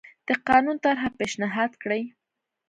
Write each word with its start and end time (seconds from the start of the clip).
د 0.27 0.29
قانون 0.47 0.77
طرحه 0.85 1.09
پېشنهاد 1.19 1.71
کړي. 1.81 2.01